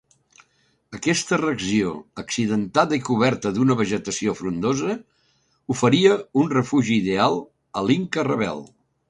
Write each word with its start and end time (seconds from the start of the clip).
Aquesta 0.99 1.37
regió 1.41 1.91
accidentada 2.21 2.97
i 3.01 3.03
coberta 3.09 3.51
d'una 3.57 3.77
vegetació 3.83 4.35
frondosa 4.41 4.97
oferia 5.75 6.17
un 6.45 6.51
refugi 6.57 6.99
ideal 7.05 7.39
a 7.83 7.87
l'Inca 7.91 8.27
rebel. 8.33 8.67